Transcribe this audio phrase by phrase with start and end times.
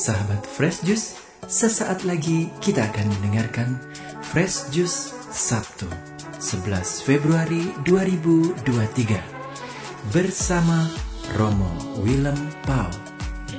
[0.00, 3.76] Sahabat Fresh Juice, sesaat lagi kita akan mendengarkan
[4.32, 5.92] Fresh Juice Sabtu
[6.40, 8.64] 11 Februari 2023
[10.08, 10.88] bersama
[11.36, 12.88] Romo Willem Pau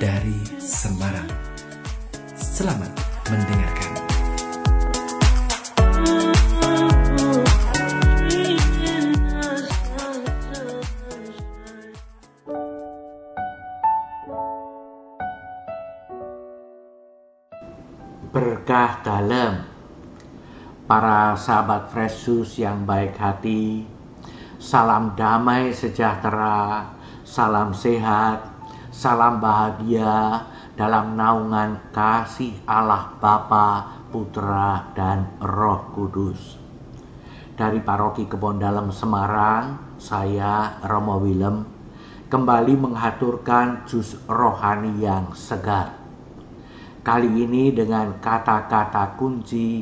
[0.01, 1.29] dari Semarang.
[2.33, 2.89] Selamat
[3.29, 4.00] mendengarkan.
[18.31, 19.67] Berkah dalam.
[20.87, 23.87] Para sahabat Fresus yang baik hati
[24.59, 26.83] salam damai sejahtera
[27.23, 28.43] salam sehat
[28.91, 30.43] salam bahagia
[30.75, 36.59] dalam naungan kasih Allah Bapa Putra dan Roh Kudus.
[37.55, 41.63] Dari paroki Kebon Dalam Semarang saya Romo Willem
[42.27, 46.00] kembali mengaturkan jus rohani yang segar
[47.01, 49.81] Kali ini dengan kata-kata kunci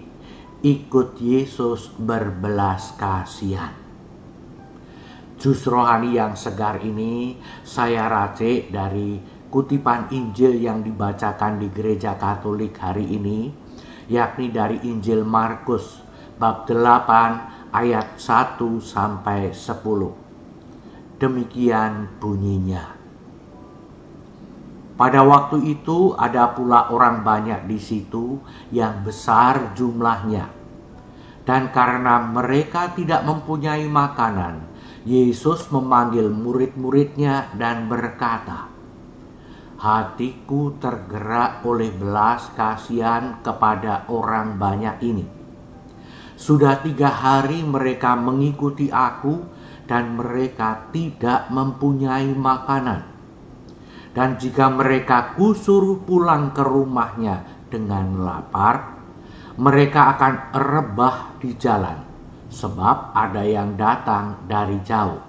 [0.64, 3.76] ikut Yesus berbelas kasihan.
[5.36, 7.36] Jus rohani yang segar ini
[7.67, 9.20] saya racik dari
[9.52, 13.52] kutipan Injil yang dibacakan di gereja Katolik hari ini,
[14.08, 16.00] yakni dari Injil Markus
[16.39, 21.20] bab 8 ayat 1 sampai 10.
[21.20, 22.98] Demikian bunyinya.
[25.00, 28.36] Pada waktu itu ada pula orang banyak di situ
[28.67, 30.52] yang besar jumlahnya.
[31.47, 34.59] Dan karena mereka tidak mempunyai makanan,
[35.08, 38.67] Yesus memanggil murid-muridnya dan berkata,
[39.80, 45.23] Hatiku tergerak oleh belas kasihan kepada orang banyak ini.
[46.36, 49.47] Sudah tiga hari mereka mengikuti aku
[49.88, 53.19] dan mereka tidak mempunyai makanan
[54.18, 58.98] dan jika mereka kusuruh pulang ke rumahnya dengan lapar,
[59.60, 62.00] mereka akan rebah di jalan,
[62.50, 65.22] sebab ada yang datang dari jauh.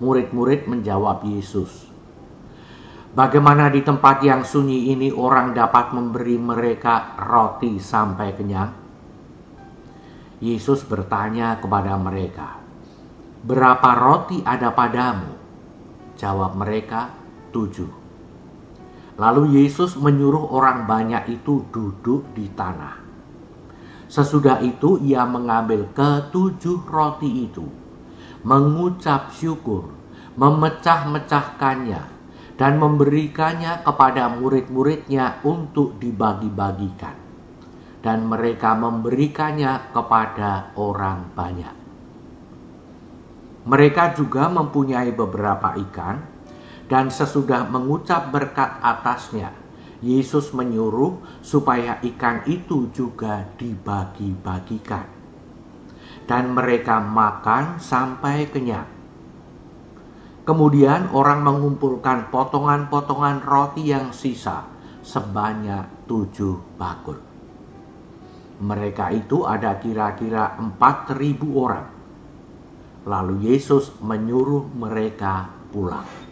[0.00, 1.90] Murid-murid menjawab Yesus,
[3.10, 8.70] Bagaimana di tempat yang sunyi ini orang dapat memberi mereka roti sampai kenyang?
[10.38, 12.62] Yesus bertanya kepada mereka,
[13.42, 15.26] "Berapa roti ada padamu?"
[16.22, 17.19] Jawab mereka,
[17.52, 17.90] tujuh.
[19.20, 22.96] Lalu Yesus menyuruh orang banyak itu duduk di tanah.
[24.08, 27.62] Sesudah itu ia mengambil ketujuh roti itu,
[28.42, 29.92] mengucap syukur,
[30.34, 32.02] memecah-mecahkannya,
[32.56, 37.14] dan memberikannya kepada murid-muridnya untuk dibagi-bagikan.
[38.00, 41.74] Dan mereka memberikannya kepada orang banyak.
[43.68, 46.16] Mereka juga mempunyai beberapa ikan,
[46.90, 49.54] dan sesudah mengucap berkat atasnya,
[50.02, 55.06] Yesus menyuruh supaya ikan itu juga dibagi-bagikan.
[56.26, 58.90] Dan mereka makan sampai kenyang.
[60.42, 64.66] Kemudian orang mengumpulkan potongan-potongan roti yang sisa
[65.06, 67.22] sebanyak tujuh bakul.
[68.60, 71.86] Mereka itu ada kira-kira empat ribu orang.
[73.06, 76.29] Lalu Yesus menyuruh mereka pulang.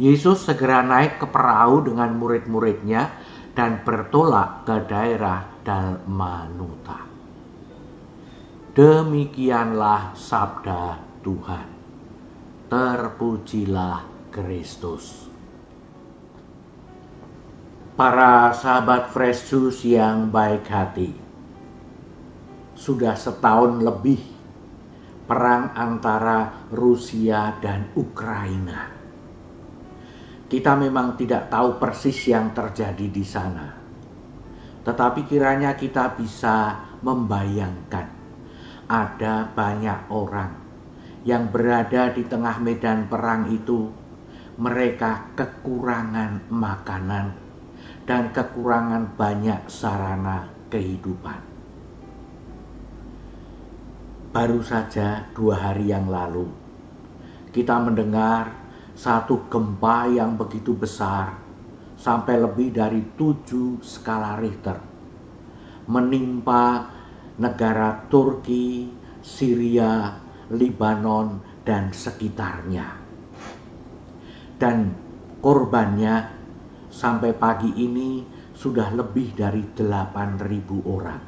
[0.00, 3.12] Yesus segera naik ke perahu dengan murid-muridnya
[3.52, 7.04] dan bertolak ke daerah Dalmanuta.
[8.72, 11.68] Demikianlah sabda Tuhan.
[12.72, 15.28] Terpujilah Kristus.
[17.92, 21.12] Para sahabat Fresh Juice yang baik hati,
[22.72, 24.24] sudah setahun lebih
[25.28, 29.01] perang antara Rusia dan Ukraina
[30.52, 33.72] kita memang tidak tahu persis yang terjadi di sana.
[34.84, 38.04] Tetapi kiranya kita bisa membayangkan
[38.84, 40.52] ada banyak orang
[41.24, 43.88] yang berada di tengah medan perang itu.
[44.52, 47.32] Mereka kekurangan makanan
[48.04, 51.40] dan kekurangan banyak sarana kehidupan.
[54.36, 56.44] Baru saja dua hari yang lalu,
[57.56, 58.61] kita mendengar
[58.92, 61.36] satu gempa yang begitu besar
[61.96, 64.92] sampai lebih dari tujuh skala Richter
[65.86, 66.86] menimpa
[67.38, 68.90] negara Turki,
[69.22, 70.14] Syria,
[70.52, 72.86] Libanon, dan sekitarnya.
[74.58, 74.94] Dan
[75.42, 76.30] korbannya
[76.92, 78.22] sampai pagi ini
[78.54, 81.22] sudah lebih dari 8.000 orang.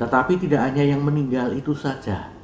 [0.00, 2.37] Tetapi tidak hanya yang meninggal itu saja.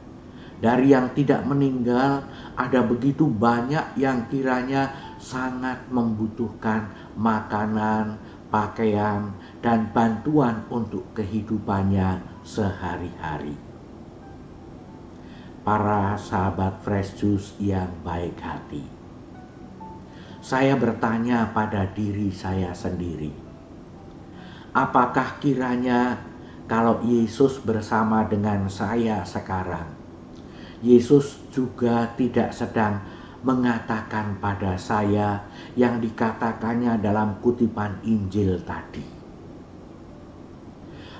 [0.62, 2.22] Dari yang tidak meninggal,
[2.54, 6.86] ada begitu banyak yang kiranya sangat membutuhkan
[7.18, 8.20] makanan,
[8.54, 9.34] pakaian,
[9.64, 13.56] dan bantuan untuk kehidupannya sehari-hari.
[15.64, 18.84] Para sahabat fresh juice yang baik hati,
[20.44, 23.32] saya bertanya pada diri saya sendiri,
[24.76, 26.20] apakah kiranya
[26.68, 30.03] kalau Yesus bersama dengan saya sekarang,
[30.84, 33.00] Yesus juga tidak sedang
[33.40, 35.48] mengatakan pada saya
[35.80, 39.04] yang dikatakannya dalam kutipan Injil tadi.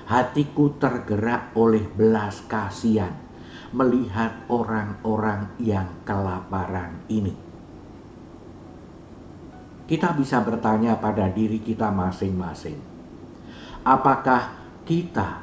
[0.05, 3.09] Hatiku tergerak oleh belas kasihan
[3.73, 7.33] melihat orang-orang yang kelaparan ini.
[9.89, 12.77] Kita bisa bertanya pada diri kita masing-masing,
[13.81, 14.53] apakah
[14.85, 15.41] kita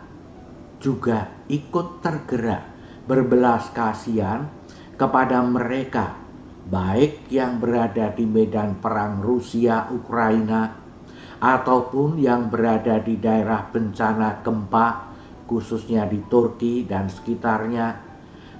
[0.78, 2.71] juga ikut tergerak
[3.06, 4.46] berbelas kasihan
[4.94, 6.14] kepada mereka
[6.70, 10.78] baik yang berada di medan perang Rusia Ukraina
[11.43, 15.10] ataupun yang berada di daerah bencana gempa
[15.50, 18.12] khususnya di Turki dan sekitarnya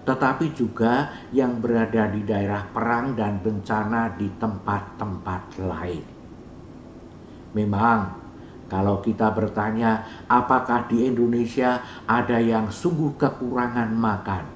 [0.03, 6.05] tetapi juga yang berada di daerah perang dan bencana di tempat-tempat lain.
[7.55, 8.22] Memang
[8.73, 14.49] kalau kita bertanya apakah di Indonesia ada yang sungguh kekurangan makan?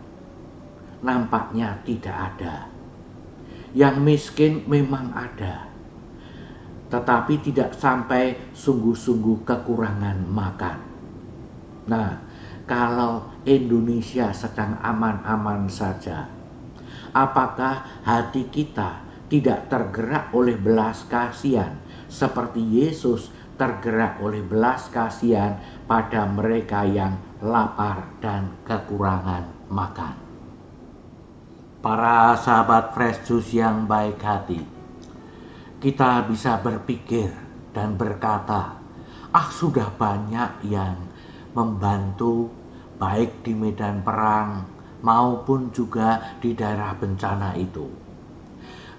[1.04, 2.76] Nampaknya tidak ada
[3.76, 5.68] yang miskin memang ada,
[6.88, 10.80] tetapi tidak sampai sungguh-sungguh kekurangan makan.
[11.84, 12.16] Nah,
[12.64, 16.24] kalau Indonesia sedang aman-aman saja,
[17.12, 21.76] apakah hati kita tidak tergerak oleh belas kasihan
[22.08, 25.58] seperti Yesus tergerak oleh belas kasihan
[25.88, 30.26] pada mereka yang lapar dan kekurangan makan?
[31.86, 34.58] para sahabat fresh juice yang baik hati,
[35.78, 37.30] kita bisa berpikir
[37.70, 38.74] dan berkata,
[39.30, 40.98] ah sudah banyak yang
[41.54, 42.50] membantu
[42.98, 44.66] baik di medan perang
[44.98, 47.86] maupun juga di daerah bencana itu.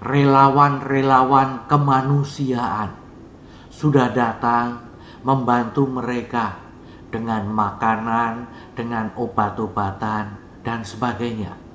[0.00, 2.88] Relawan-relawan kemanusiaan
[3.78, 4.82] sudah datang
[5.22, 6.58] membantu mereka
[7.14, 10.34] dengan makanan, dengan obat-obatan,
[10.66, 11.68] dan sebagainya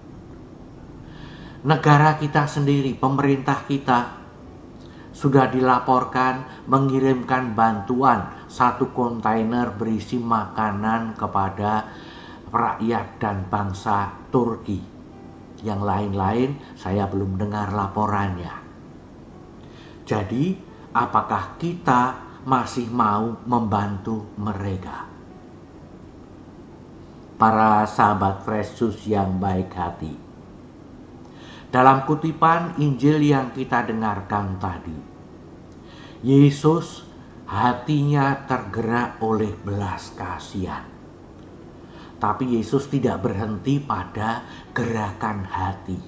[1.63, 4.19] negara kita sendiri, pemerintah kita
[5.15, 11.88] sudah dilaporkan mengirimkan bantuan satu kontainer berisi makanan kepada
[12.51, 14.83] rakyat dan bangsa Turki.
[15.63, 18.51] Yang lain-lain saya belum dengar laporannya.
[20.03, 20.59] Jadi,
[20.94, 25.10] apakah kita masih mau membantu mereka?
[27.42, 30.13] Para sahabat Fresus yang baik hati,
[31.74, 34.95] dalam kutipan Injil yang kita dengarkan tadi.
[36.24, 37.04] Yesus
[37.50, 40.88] hatinya tergerak oleh belas kasihan.
[42.16, 46.00] Tapi Yesus tidak berhenti pada gerakan hati.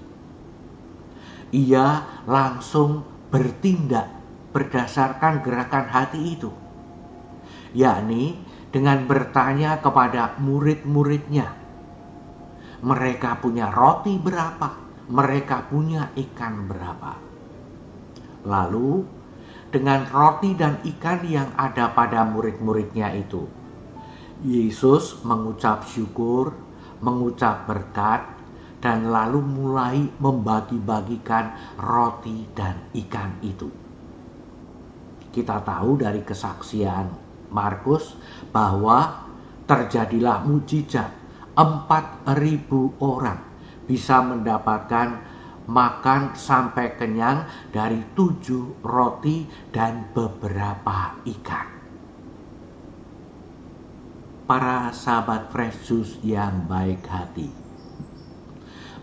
[1.51, 4.14] Ia langsung bertindak
[4.55, 6.47] berdasarkan gerakan hati itu.
[7.75, 8.39] Yakni
[8.71, 11.51] dengan bertanya kepada murid-muridnya.
[12.79, 14.85] Mereka punya roti berapa?
[15.09, 17.21] mereka punya ikan berapa.
[18.45, 19.05] Lalu,
[19.69, 23.45] dengan roti dan ikan yang ada pada murid-muridnya itu,
[24.45, 26.53] Yesus mengucap syukur,
[27.01, 28.25] mengucap berkat,
[28.81, 33.84] dan lalu mulai membagi-bagikan roti dan ikan itu.
[35.35, 37.11] Kita tahu dari kesaksian
[37.51, 38.15] Markus
[38.55, 39.27] bahwa
[39.67, 41.11] terjadilah mujizat
[41.59, 42.23] 4000
[43.03, 43.39] orang
[43.83, 45.19] bisa mendapatkan
[45.67, 47.43] makan sampai kenyang
[47.75, 49.43] dari tujuh roti
[49.75, 51.67] dan beberapa ikan.
[54.45, 57.64] Para sahabat fresh juice yang baik hati.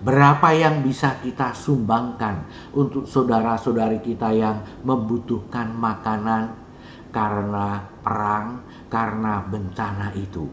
[0.03, 2.43] Berapa yang bisa kita sumbangkan
[2.75, 6.59] untuk saudara-saudari kita yang membutuhkan makanan
[7.15, 10.51] karena perang, karena bencana itu?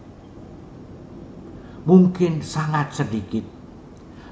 [1.82, 3.42] Mungkin sangat sedikit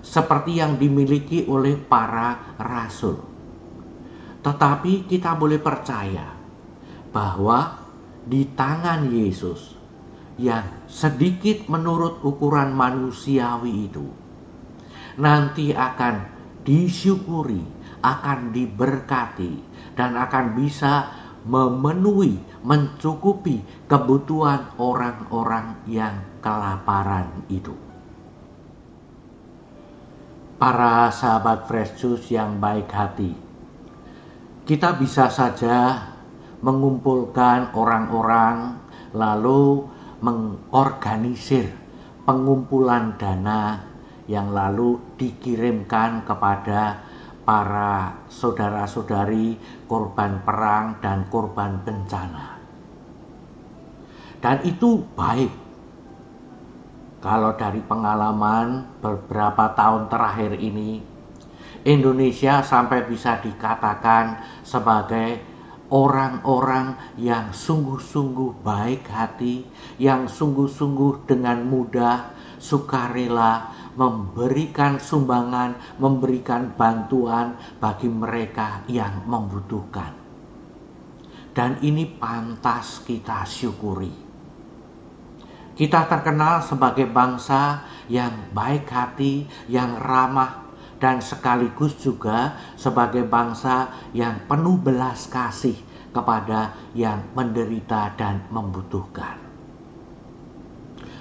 [0.06, 3.18] seperti yang dimiliki oleh para rasul.
[4.46, 6.30] Tetapi kita boleh percaya
[7.10, 7.74] bahwa
[8.22, 9.74] di tangan Yesus
[10.38, 14.27] yang sedikit menurut ukuran manusiawi itu
[15.18, 16.24] nanti akan
[16.64, 17.62] disyukuri,
[18.02, 19.54] akan diberkati
[19.98, 21.10] dan akan bisa
[21.48, 27.88] memenuhi, mencukupi kebutuhan orang-orang yang kelaparan itu.
[30.58, 33.38] para sahabat Fresh Juice yang baik hati,
[34.66, 36.10] kita bisa saja
[36.66, 38.82] mengumpulkan orang-orang
[39.14, 39.86] lalu
[40.18, 41.70] mengorganisir
[42.26, 43.86] pengumpulan dana
[44.28, 47.02] yang lalu dikirimkan kepada
[47.48, 49.56] para saudara-saudari
[49.88, 52.60] korban perang dan korban bencana.
[54.44, 55.50] Dan itu baik
[57.24, 61.02] kalau dari pengalaman beberapa tahun terakhir ini,
[61.88, 65.42] Indonesia sampai bisa dikatakan sebagai
[65.88, 69.64] orang-orang yang sungguh-sungguh baik hati,
[69.98, 80.14] yang sungguh-sungguh dengan mudah, sukarela memberikan sumbangan, memberikan bantuan bagi mereka yang membutuhkan.
[81.58, 84.14] Dan ini pantas kita syukuri.
[85.74, 94.42] Kita terkenal sebagai bangsa yang baik hati, yang ramah, dan sekaligus juga sebagai bangsa yang
[94.50, 95.78] penuh belas kasih
[96.14, 99.38] kepada yang menderita dan membutuhkan.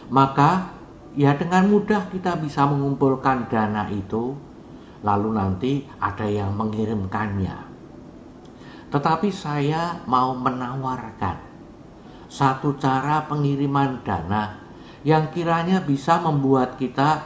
[0.09, 0.76] Maka,
[1.17, 4.37] ya, dengan mudah kita bisa mengumpulkan dana itu,
[5.01, 7.57] lalu nanti ada yang mengirimkannya.
[8.93, 11.43] Tetapi saya mau menawarkan
[12.31, 14.63] satu cara pengiriman dana
[15.03, 17.23] yang kiranya bisa membuat kita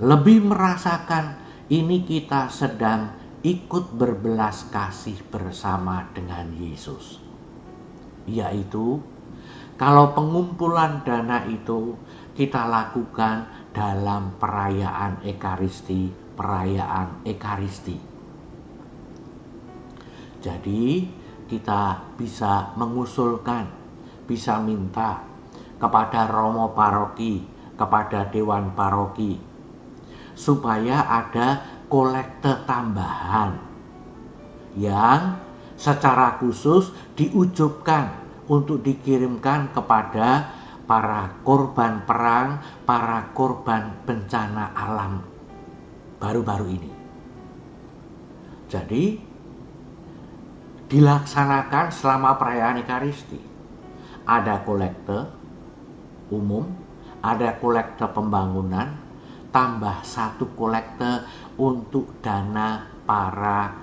[0.00, 1.36] lebih merasakan
[1.68, 3.12] ini kita sedang
[3.44, 7.20] ikut berbelas kasih bersama dengan Yesus.
[8.28, 9.00] Yaitu,
[9.80, 11.96] kalau pengumpulan dana itu
[12.34, 17.98] kita lakukan dalam perayaan Ekaristi, perayaan Ekaristi.
[20.40, 21.04] Jadi,
[21.50, 23.80] kita bisa mengusulkan
[24.30, 25.26] bisa minta
[25.82, 27.42] kepada romo paroki,
[27.74, 29.42] kepada dewan paroki,
[30.38, 31.58] supaya ada
[31.90, 33.58] kolekte tambahan
[34.78, 35.34] yang
[35.74, 38.14] secara khusus diujubkan
[38.46, 40.59] untuk dikirimkan kepada
[40.90, 45.22] para korban perang, para korban bencana alam
[46.18, 46.90] baru-baru ini.
[48.66, 49.04] Jadi,
[50.90, 53.38] dilaksanakan selama perayaan Ekaristi
[54.26, 55.30] ada kolektor
[56.34, 56.66] umum,
[57.22, 58.90] ada kolektor pembangunan,
[59.54, 61.22] tambah satu kolektor
[61.54, 63.78] untuk dana para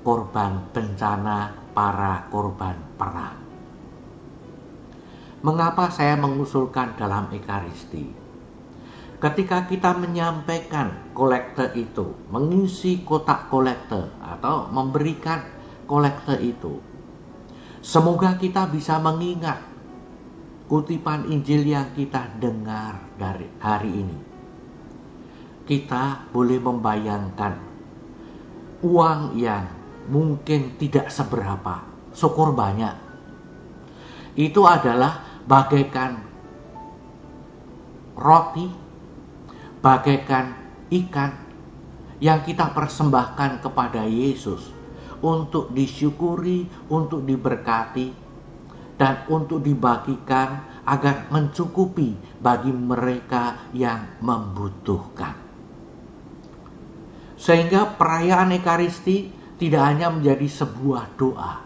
[0.00, 3.43] korban bencana, para korban perang.
[5.44, 8.08] Mengapa saya mengusulkan dalam Ekaristi?
[9.20, 15.44] Ketika kita menyampaikan kolektor itu, mengisi kotak kolektor atau memberikan
[15.84, 16.80] kolektor itu,
[17.84, 19.60] Semoga kita bisa mengingat
[20.72, 24.18] kutipan Injil yang kita dengar dari hari ini.
[25.68, 27.54] Kita boleh membayangkan
[28.80, 29.68] uang yang
[30.08, 31.84] mungkin tidak seberapa,
[32.16, 32.96] syukur banyak.
[34.32, 36.20] Itu adalah bagaikan
[38.16, 38.70] roti,
[39.84, 40.56] bagaikan
[40.88, 41.30] ikan
[42.22, 44.72] yang kita persembahkan kepada Yesus
[45.20, 48.12] untuk disyukuri, untuk diberkati,
[48.94, 55.34] dan untuk dibagikan agar mencukupi bagi mereka yang membutuhkan.
[57.34, 61.60] Sehingga perayaan Ekaristi tidak hanya menjadi sebuah doa,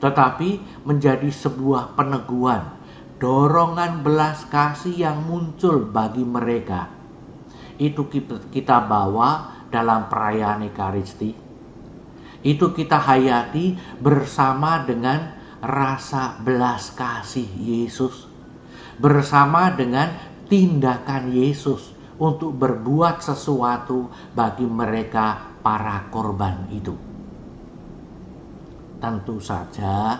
[0.00, 2.79] tetapi menjadi sebuah peneguhan,
[3.20, 6.88] dorongan belas kasih yang muncul bagi mereka.
[7.76, 8.08] Itu
[8.48, 11.50] kita bawa dalam perayaan Ekaristi
[12.40, 18.24] itu kita hayati bersama dengan rasa belas kasih Yesus,
[18.96, 20.16] bersama dengan
[20.48, 26.96] tindakan Yesus untuk berbuat sesuatu bagi mereka para korban itu.
[29.00, 30.16] Tentu saja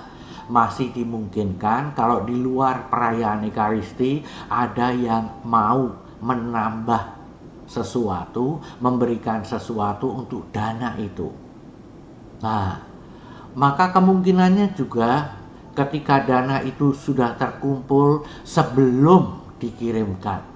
[0.50, 7.22] masih dimungkinkan kalau di luar perayaan Ekaristi ada yang mau menambah
[7.70, 11.30] sesuatu, memberikan sesuatu untuk dana itu
[12.40, 12.80] Nah,
[13.52, 15.36] maka kemungkinannya juga
[15.76, 20.49] ketika dana itu sudah terkumpul sebelum dikirimkan.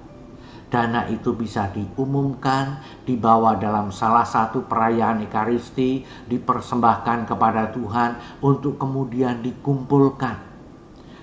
[0.75, 9.39] Dana itu bisa diumumkan, dibawa dalam salah satu perayaan Ekaristi, dipersembahkan kepada Tuhan untuk kemudian
[9.39, 10.35] dikumpulkan.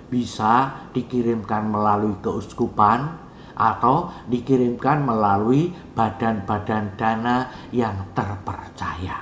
[0.09, 3.13] Bisa dikirimkan melalui keuskupan
[3.53, 9.21] atau dikirimkan melalui badan-badan dana yang terpercaya.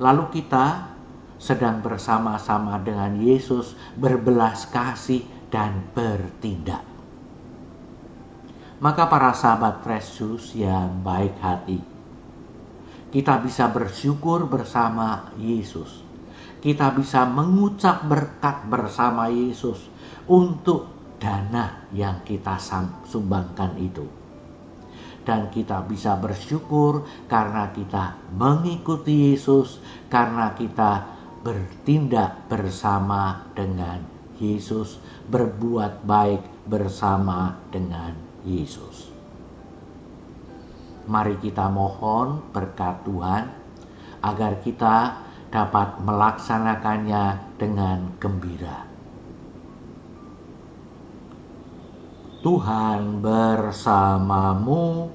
[0.00, 0.88] Lalu kita
[1.36, 5.20] sedang bersama-sama dengan Yesus berbelas kasih
[5.52, 6.89] dan bertindak.
[8.80, 11.84] Maka para sahabat Juice yang baik hati,
[13.12, 16.00] kita bisa bersyukur bersama Yesus.
[16.64, 19.84] Kita bisa mengucap berkat bersama Yesus
[20.24, 20.88] untuk
[21.20, 22.56] dana yang kita
[23.04, 24.08] sumbangkan itu.
[25.28, 29.76] Dan kita bisa bersyukur karena kita mengikuti Yesus,
[30.08, 31.04] karena kita
[31.44, 34.00] bertindak bersama dengan
[34.40, 34.96] Yesus,
[35.28, 39.12] berbuat baik bersama dengan Yesus.
[41.10, 43.50] Mari kita mohon berkat Tuhan
[44.20, 44.96] agar kita
[45.50, 48.86] dapat melaksanakannya dengan gembira.
[52.40, 55.12] Tuhan bersamamu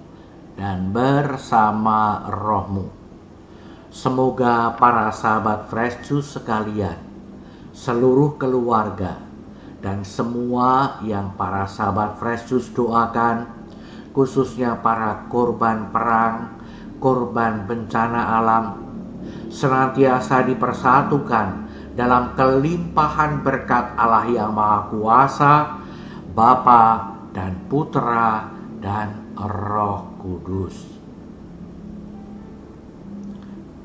[0.53, 2.85] dan bersama rohmu.
[3.89, 6.99] Semoga para sahabat Fresh Juice sekalian,
[7.71, 9.17] seluruh keluarga,
[9.85, 12.17] dan semua yang para sahabat
[12.49, 13.45] Juice doakan,
[14.17, 16.57] khususnya para korban perang,
[16.97, 18.65] korban bencana alam,
[19.53, 25.77] senantiasa dipersatukan dalam kelimpahan berkat Allah yang Maha Kuasa,
[26.33, 28.49] Bapa dan Putra
[28.81, 30.81] dan Roh Kudus.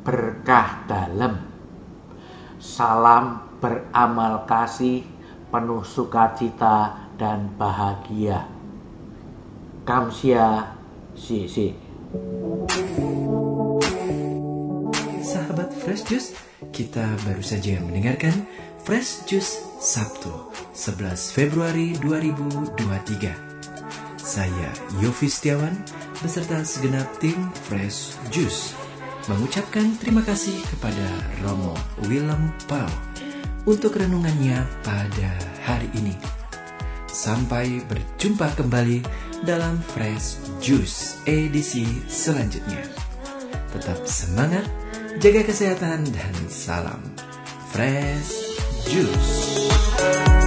[0.01, 1.45] Berkah dalam,
[2.57, 5.20] salam beramal kasih,
[5.51, 8.47] penuh sukacita dan bahagia.
[9.83, 10.79] Kamsia,
[11.19, 11.75] si si.
[15.21, 16.31] Sahabat Fresh Juice,
[16.71, 18.47] kita baru saja mendengarkan
[18.87, 20.31] Fresh Juice Sabtu
[20.73, 23.51] 11 Februari 2023.
[24.17, 24.71] Saya
[25.03, 25.75] Yofi Setiawan
[26.23, 28.79] beserta segenap tim Fresh Juice
[29.27, 31.07] mengucapkan terima kasih kepada
[31.43, 31.75] Romo
[32.07, 33.10] Willem Pau
[33.69, 35.31] untuk renungannya pada
[35.65, 36.17] hari ini.
[37.11, 39.03] Sampai berjumpa kembali
[39.45, 42.81] dalam Fresh Juice edisi selanjutnya.
[43.75, 44.67] Tetap semangat,
[45.19, 47.03] jaga kesehatan, dan salam
[47.75, 48.57] Fresh
[48.89, 50.40] Juice.